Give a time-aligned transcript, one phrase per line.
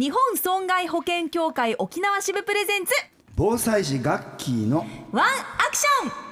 [0.00, 2.92] 日本損害保険協会沖縄支部プレゼンツ。
[3.36, 4.78] 防災士ガッキーの。
[5.12, 5.28] ワンア
[5.68, 6.30] クション。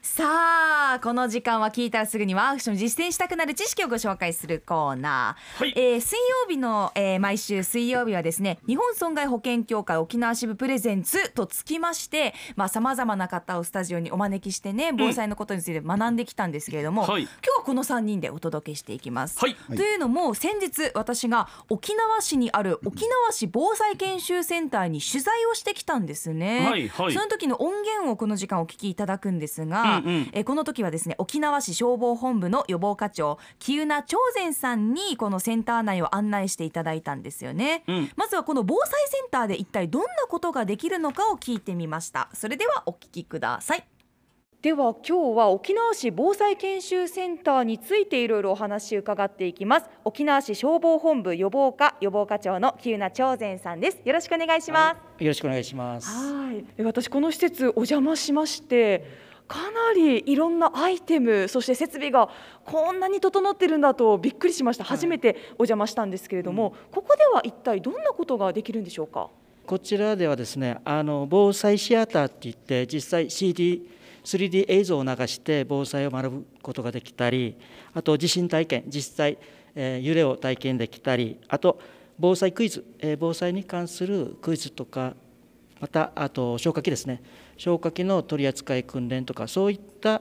[0.00, 5.74] さあこの時間は聞いたらすぐにワンアクション実践したくなる知識をご紹介するコーナー、はい。
[5.76, 12.34] えー水曜日の、えー毎週水曜日はですね日本損害保険協会沖縄支部プレゼンツとつきまして
[12.68, 17.22] さまざ、まな方をスタジオにお招きしてね防災のことについて学んできたんですけれども、はい。
[17.22, 19.38] 今日はこの3人でお届けしていきます。
[19.38, 26.66] はいというのも先日私が沖縄市にある沖縄市防災研修センターに取材をしてきたんですね。
[26.66, 37.84] はいはいその時の音源をこの時間お聞きいただくんですが、うんうんえーこの時はですね沖縄市消防本部の予防課長木生長善さんにこのセンター内を案内していただいたんですよね。
[37.86, 42.30] うんまずはこの防災センターで一体どんなことができるのかを聞いてみました。
[42.32, 43.84] それではお聞きください。
[44.60, 49.86] では今日は沖縄市防災研修センターについていろいろお話伺っていきます。
[50.04, 54.00] 沖縄市消防本部予防課予防課長の木生長善さんです。
[54.04, 56.08] よろしくお願いします、よろしくお願いします。
[56.08, 59.04] はい、え私この施設お邪魔しまして
[59.46, 62.28] かなりいろんなアイテムそして設備が
[62.64, 64.82] こんなに整ってるんだとびっくりしました。
[64.82, 69.30] 初めてお邪魔したんですけれども、ここでは一体どんなことができるんでしょうか？
[69.68, 73.88] こちらではですね、あの防災シアターって言って実際 CD、
[74.28, 77.56] 3D 映像を流して防災を学ぶことができたり、
[77.94, 79.38] あと地震体験、実際、
[79.74, 81.80] えー揺れを体験できたり、あと
[82.18, 85.14] 防災クイズ、えー防災に関するクイズとか、
[85.80, 87.22] またあと消火器ですね、
[87.56, 90.20] 消火器の取り扱い訓練とかそういった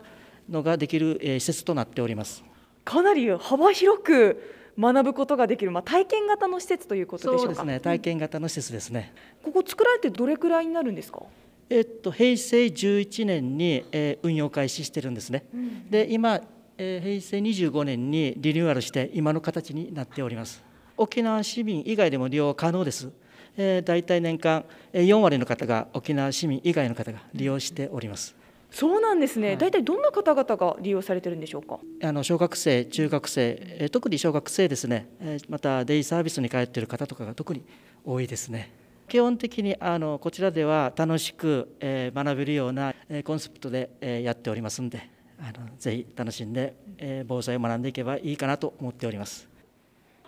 [0.50, 2.44] のができる、えー施設となっております。
[2.86, 7.56] かなり幅広く学ぶことができる、まあ、体験型の施設ということでしょうか？
[7.56, 9.12] そうですね、体験型の施設ですね。
[9.44, 11.24] ここ作られてどれくらいになるんですか？
[11.70, 15.46] えっと、平成11年に、えー運用開始してるんですね。
[15.90, 16.42] で今、
[16.78, 20.64] えー平成25年にリニューアルして今の形になっております。
[20.96, 23.10] 沖縄市民以外でも利用可能です。
[23.58, 28.36] えー、大体年間えー4割の方が沖縄市民以外の方が利用しております。
[28.70, 31.80] そうなんですね、はい大体どんな方々が利用されてるんでしょうか？
[32.04, 37.64] あの小学生、中学生、えー特に小学生ですね、えーまたデイサービスに通っている方とかが特に
[38.06, 38.72] 多いですね。
[39.08, 45.10] 基本的にあのこちらでは楽しく、えー学べるような、えーコンセプトで、えーやっておりますんで、
[45.40, 49.48] あのぜひ楽しんで、えー防災を学んでいけばいいかなと思っております。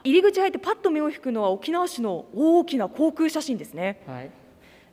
[0.05, 4.01] 入り口入ってパッと目を引くのは沖縄市の大きな航空写真ですね。
[4.07, 4.31] はい。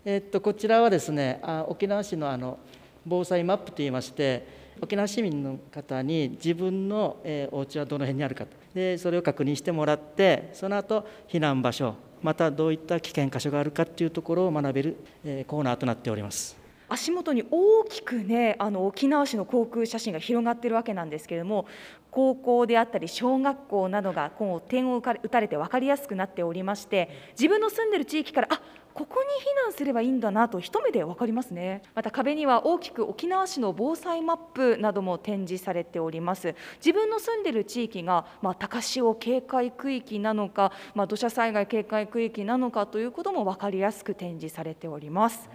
[0.05, 2.59] えーっとこちらはですねあ沖縄市のあの
[3.07, 4.49] 防災マップといいまして
[4.83, 16.67] 沖縄市民の方に自分の、えーお家はどの辺にあるかでそれを確認してもらってその後避難場所またどういった危険箇所があるかっていうところを学べる、えコーナーとなっております。
[16.89, 21.67] 足元に大きくねあの沖縄市の航空写真が広がっているわけなんですけれども
[22.11, 28.61] 高校であったり小学校などがこう点を打たれて分かりやすくなっておりまして自分の住んでる地域からあ
[28.97, 31.83] ここに避難すればいいんだなと一目で分かりますね。
[31.95, 36.55] また壁には大きく沖縄市の防災マップなども展示されております。
[36.79, 45.51] 自分の住んでる地域が、まあ、高潮警戒区域なのか、まあ、土砂災害警戒区域なのかということも分かりやすく展示されております。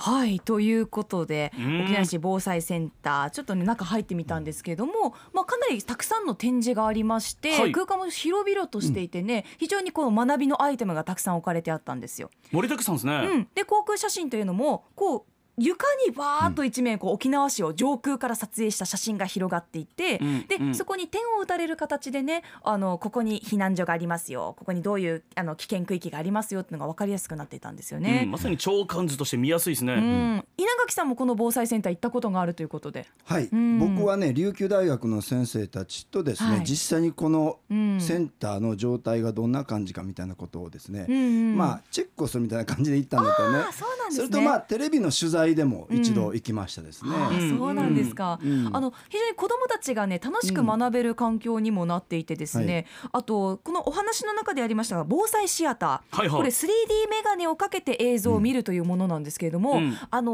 [0.00, 1.82] はいということでうん。
[1.82, 7.72] 沖縄市防災センターちょっとね中入ってみたんですけれども、まあ、かなりたくさんの展示がありまして、はい。
[7.72, 12.30] 空間も広々としていてね、非常にこう学びのアイテムがたくさん置かれてあったんですよ。
[12.50, 15.22] 盛りだくさんですね、うん、で航空写真というのもこう
[15.58, 20.46] 床にバーッと一面こう沖縄市を上空から撮影した写真が広がっていて、うん。
[20.46, 20.74] で、うん。
[20.74, 28.24] そこに点を打たれる形でねあのここに避難所がありますよここにどういうあの危険区域がありますよっていうのが分かりやすくなっていたんですようね。
[28.24, 28.30] ん。
[28.30, 33.78] まさに長官図として見やすいですね、うん、稲垣さんもこの防災センター行ったことがあるということで、はい、ん。
[33.78, 36.64] 僕はね琉球大学の先生たちとですね、はい。
[36.64, 41.14] 実際にこのうんセンターの状態がどんな感じかみたいなことをですね、うん。
[41.14, 41.18] う
[41.54, 41.56] ん。
[41.56, 43.58] まあチェックをするみたいな感じで行ったんだとね。
[43.58, 44.26] あそうなんですね。
[44.28, 47.10] それとまあテレビの取材でも一度行きましたですね。
[47.14, 47.58] あうん。
[47.58, 48.70] そうなんですか、うん。
[48.72, 56.36] あの非常に子どもたちがね楽しく学べる環境にもなっていてですね、あとこのお話の中でありましたが防災シアター、はいはい。
[56.38, 56.66] これ 3D
[57.10, 59.96] メガネをかけて映像を見るというものなんですけれども、うん。
[60.10, 60.32] あの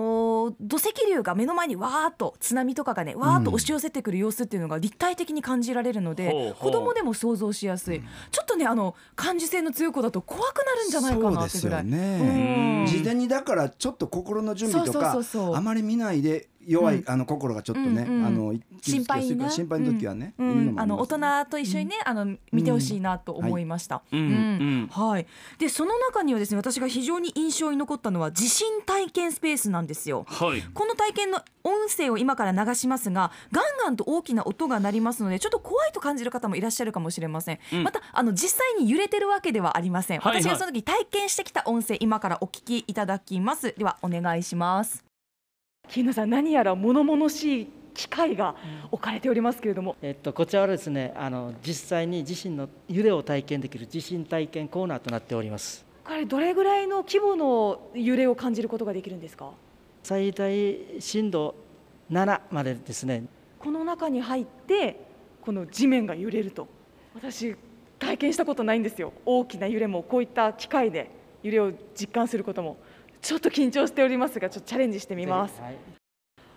[0.52, 6.72] ー土石流が目の前にわーっと津波とかがねわーっと押し寄せてくる様子っていうのが立体的に感じられるので、ほうほう。
[6.72, 11.84] 子供でも想像しやすい、ちょっとねあの感受性の強い子だと怖くなるんじゃないかなってぐらい。
[11.84, 12.86] ですよね、うん。
[12.86, 15.56] 事前にだからちょっと心の準備とかそうそうそうそう。
[15.56, 17.04] あまり見ないで弱い、うん。
[17.10, 18.26] あの心がちょっとね、うんうん。
[18.26, 24.02] あの傷つきやすいから心心配の時はね、あの大人と一緒にね、あの見てほしいなと思いました。
[24.12, 24.20] うん。
[24.20, 24.88] うん。
[24.90, 25.26] はい。
[25.58, 30.24] でその中にはですね私が非常に印象に残ったのは地震体験スペースなんですよ。
[30.28, 30.62] はい。
[30.74, 37.82] この体験の音声を今から流しますがガンガンと大きな音が鳴りますのでちょっと怖いと感じる方もいらっしゃるかもしれません、うん。
[37.82, 40.34] またあの実際に揺れてるわけではありません、はい。
[40.34, 40.42] はい。
[40.42, 43.74] 私がその時体験してきた音声今からお聞きいただきます。
[43.76, 45.05] ではお願いします
[45.88, 48.54] 木野さん何やら物々しい機械が
[48.90, 55.84] 置かれておりますけれども、えっと、こちらはですねあの実際に地震の揺れを体験できる地震体験コーナーとなっております。
[56.04, 59.50] これどれぐらいの規模の揺れを感じることができるんですか？
[60.02, 61.54] 最大震度
[62.10, 63.24] 7までですね。
[63.58, 65.00] この中に入って
[65.40, 66.68] この地面が揺れると。
[67.14, 67.56] 私
[67.98, 69.14] 体験したことないんですよ。
[69.24, 71.10] 大きな揺れもこういった機械で
[71.42, 72.76] 揺れを実感することも
[73.26, 75.60] ちょっと緊張しておりますがちょっとチャレンジしてみます。
[75.60, 75.76] はい。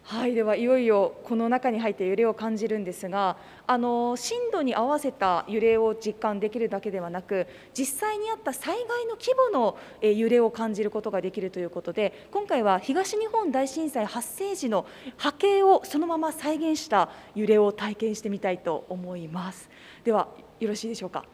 [0.03, 3.37] はいではいよいよこの中に入って揺れを感じるんですが
[3.67, 14.85] あの震度に合わせた揺れを実感できるだけではなく実際にあった災害の規模のえー揺れを感じることができるということで今回は東日本大震災発生時の
[15.17, 19.69] 波形をそのまま再現した揺れを体験してみたいと思います。
[20.03, 20.27] では
[20.59, 21.25] よろしいでしょうか？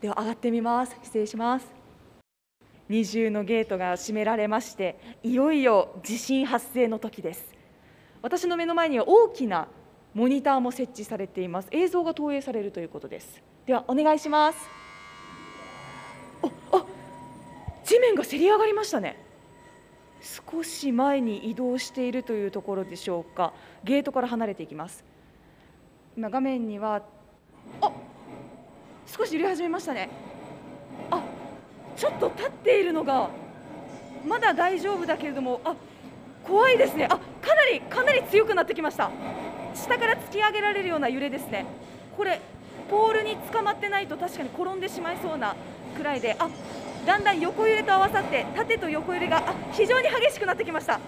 [0.00, 0.96] では上がってみます。
[1.02, 1.79] 失礼します
[2.90, 7.54] 二重のゲートが閉められましていよいよ地震発生の時です。
[8.20, 9.68] 私の目の前には大きな
[10.12, 11.68] モニターも設置されています。
[11.70, 13.40] 映像が投影されるということです。
[13.64, 14.58] ではお願いします。
[16.42, 16.84] ああ
[17.84, 19.24] 地面がせり上がりましたね。
[20.20, 23.52] 少し前に移動しているというところでしょうか。
[23.84, 25.04] ゲートから離れていきます。
[26.16, 27.04] 今画面には
[27.80, 27.92] あ
[29.06, 30.10] 少し揺れ始めましたね。
[32.00, 33.28] ちょっと立っているのが
[34.26, 35.74] まだ大丈夫だけれどもあ
[36.44, 37.04] 怖いですね。
[37.04, 39.10] あかなりかなり強くなってきました。
[39.74, 41.66] 下から突き上げられるような揺れですね。
[42.16, 42.40] これ
[42.88, 45.54] ポールに捕まってないと確かに転んでしまいそうな
[45.94, 46.48] くらいであ
[47.04, 50.98] だんだん横揺れと合わさって縦と横揺れがあ非常に激しくなってきました。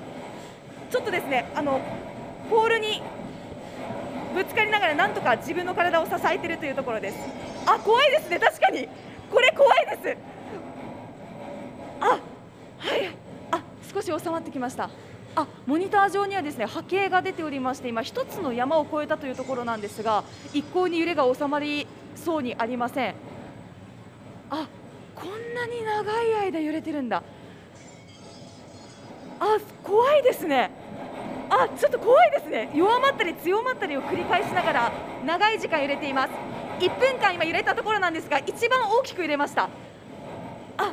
[0.90, 1.80] ちょっとですねあの
[2.50, 3.00] ポールに
[4.34, 7.16] ぶつかりながらなんとか自分の体を支えているというところです。
[7.64, 8.38] あ怖いですね。
[8.38, 8.86] 確かに。
[9.32, 10.41] これ怖いです。
[12.02, 12.18] あ
[12.78, 13.08] はい。
[13.52, 13.62] あ
[13.94, 14.90] 少し収まってきました。
[15.34, 23.14] あモニター上にはですね波形が出ておりまして今一つの山を越えたというところなんですが一向に揺れが収まりそうにありません。
[24.50, 24.68] あ
[25.14, 27.22] こんなに長い間揺れてるんだ。
[29.40, 30.70] あ怖いですね。
[31.48, 32.70] あちょっと怖いですね。
[32.74, 34.92] 弱まったり強まったりを繰り返しながら
[35.24, 36.30] 長い時間揺れています。
[36.80, 39.68] 1分間今揺れたところなんですが一番大きく揺れました。
[40.76, 40.92] あ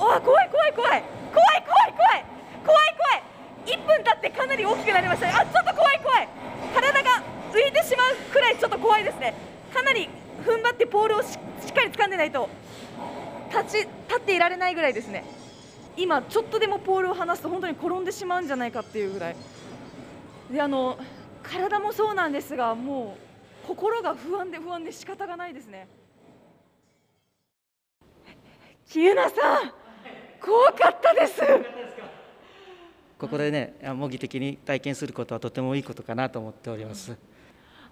[0.00, 1.02] あ怖い怖い怖い。
[1.32, 2.24] 怖い怖い怖い。
[2.64, 3.22] 怖い怖い。
[3.66, 6.28] 1分経ってかなり大きくなりましたあちょっと怖い怖い。
[6.74, 9.34] 体が浮いてしまうくらいちょっと怖いですね。
[9.74, 10.08] かなり
[10.44, 11.38] 踏ん張ってポールをし
[11.68, 12.48] っかり掴んでないと
[13.50, 15.24] 立ち立っていられないぐらいですね。
[15.96, 19.36] 今ちょっとでもポールを離すと本当に転んでしまうんじゃないかっていうぐらい。
[20.50, 20.98] であの
[21.42, 23.16] 体もそうなんですがも
[23.64, 25.88] う心が不安で不安で仕方がないですね。
[28.88, 29.79] キユナさん！
[30.40, 31.40] 怖かったです
[33.18, 37.16] ここでね模擬的に体験することはとてもいいことかなと思っております。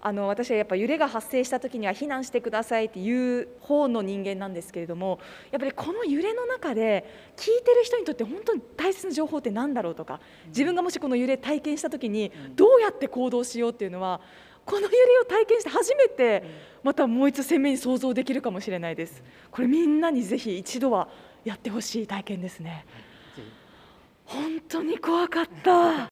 [0.01, 5.19] あの私はやっぱ揺れが発生した時には避難してくださいっていう方の人間なんですけれども
[5.51, 7.05] やっぱりこの揺れの中で
[7.35, 14.21] 聞いてる人にとって本当に大切な情報って何だろうとか自分がもしこの揺れ体験した時にどうやって行動しようっていうのは
[14.65, 16.43] この揺れを体験して初めて
[16.81, 21.09] またもう一度鮮明に想像できるかもしれないですこれみんなにぜひ一度は
[21.43, 22.85] やってほしい体験ですね。
[24.25, 26.08] 本当に怖かった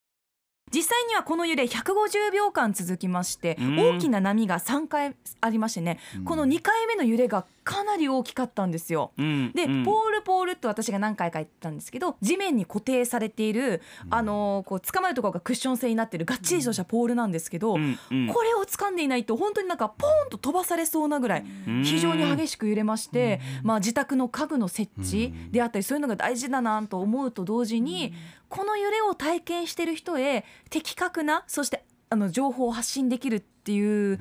[0.73, 3.79] 実際にはこの揺れ150秒間続きましてうん。
[3.97, 9.11] 大きな波が3回ありましてねこの2回目の揺れがかなり大きかったんですよ。
[9.17, 9.51] うん。
[9.53, 9.83] で、うん。
[9.83, 21.83] ポールポールって私が何回か言ったんですけど地面に固定されている、あのーこう捕まるところがクッション性になっているがっちりとしたポールなんですけど、これを掴んでいないと本当になんかポーンと飛ばされそうなぐらいうん。
[21.83, 28.13] 非常に激しく揺れまして、まあ、自宅の家具の設置であったりそういうのが大事だなと思うと同時に
[28.49, 34.19] この揺れを体験している人へ的確なそしてあの情報を発信できるっていう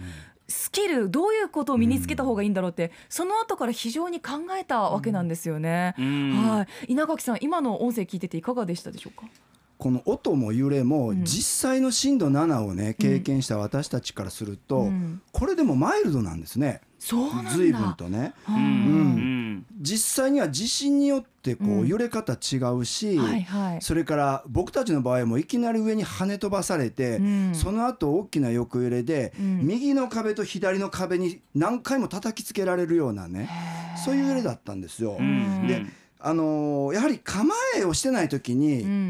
[0.48, 5.94] スキルどういうことを身につけた方がいいんだろうってその後から非常に考えたわけなんですよね。
[5.98, 6.48] うん。
[6.48, 9.26] はい、稲垣さん今の音声聞いてていかがでしたでしょうか？
[9.78, 11.24] この音も揺れもん。
[11.24, 15.20] 実際の震度7をね経験した私たちからすると、うん。
[15.32, 16.80] これでもマイルドなんですね。
[16.98, 17.50] そうなんだ。
[17.50, 18.32] 随分とね。
[18.48, 19.35] うんうん
[19.80, 23.18] 実際には地震によってこう揺れ方違うし、
[23.80, 27.54] それから僕たちの場合もいきなり上に跳ね飛ばされて、うん。
[27.54, 29.60] その後大きな横揺れで、うん。
[29.66, 33.48] 右の壁と左の壁に何回も叩きつけられるようなね
[34.04, 35.16] そういう揺れだったんですよ。
[35.18, 35.66] うん。
[35.66, 35.84] で
[36.18, 38.58] あのーやはり構えをしてない時うん。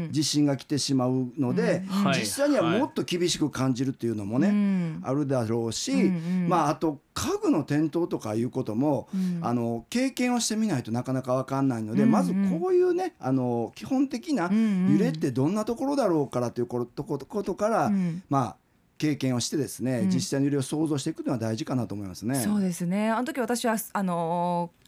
[0.07, 2.03] に地震が来てしまうので、うん。
[2.05, 2.19] はい。
[2.19, 6.49] 実際にはもっと厳しく感じるっていうのもね、うんあるだろうし、うんうん。
[6.49, 9.39] まああと家具の転倒とかいうことも、うん。
[9.41, 12.11] あの経験をしてみないとなかなか分かんないので、うんうん。
[12.11, 18.23] まずこういうねあの基本的な揺れってどんなところだろうからということことから、うん。
[18.29, 18.55] まあ
[18.97, 20.09] 経験をしてですね、うん。
[20.09, 22.35] 実際の揺れを想像していくのは大事かなと思いますね。
[22.35, 23.09] そうですね。
[23.09, 24.86] あの時私はあのー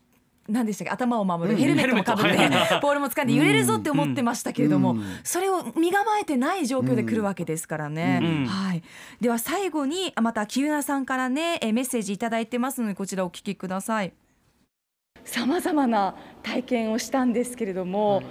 [0.49, 0.91] 何でしたっけ？
[0.91, 1.51] 頭を守る。
[1.51, 1.59] うん。
[1.59, 2.37] ヘルメットもかぶって、
[2.81, 5.03] ボールも掴んで揺れるぞって思ってましたけれども、うん。
[5.23, 8.45] それを身構えてない状況で来るわけですからね、うん。
[8.45, 8.83] はい、
[9.21, 14.13] では最後にまた木浦さんからねえメッセージいただいてますのでこちらお聞きください。
[15.23, 18.23] さまざまな体験をしたんですけれども、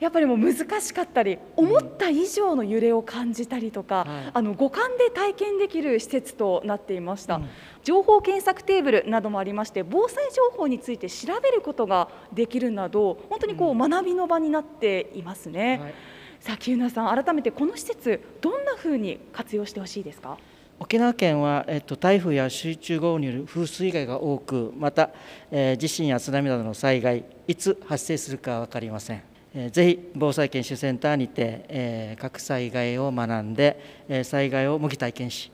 [0.00, 4.30] やっぱりもう難しかったり思った以上の揺れを感じたりとか、はい。
[4.32, 7.48] あの五感で体験できる施設となっていました、うん。
[7.82, 15.94] 情報検索テーブルなどもありまして防災情報について調べることができるなど本当にこう学びの場になっていますね、はい。
[16.40, 20.38] さあ木村さん改めてこの施設どんな風に活用してほしいですか？
[20.80, 25.10] 沖縄県は、えっと、台風や集中豪雨による風水害が多くまた、
[25.50, 29.37] えー地震や津波などの災害いつ発生するか分かりません、えー
[29.72, 35.50] ぜひ防災研修センターにて、えー各災害を学んで、災害を模擬体験し、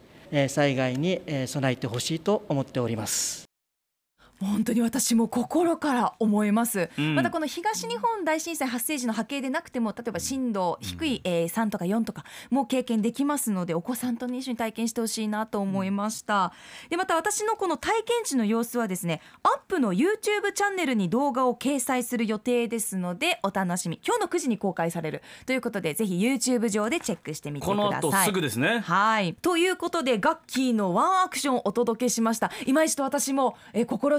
[0.48, 3.53] 災害に、備えてほしいと思っております。
[4.40, 7.14] 本当に私も心から思います、うん。
[7.14, 16.52] またこの東日本大震災発生時の波形でなくても例えば震度低い、えー3とか4とかも経験できますのでお子さんと、ね、一緒に体験してほしいなと思いました、
[16.90, 24.00] でまた私のこの体験時の様子はですねアップの YouTube チャンネルに動画を掲載する予定ですのでお楽しみ。
[24.04, 28.02] 今日の9時に公開されるということでぜひ YouTube 上でチェックしてみてください。
[28.02, 28.80] の後すぐですね。
[28.80, 29.34] はい。
[29.34, 32.50] ということでガッキーのワンアクションをお届けしました。
[32.66, 34.18] 今一度私も、えー心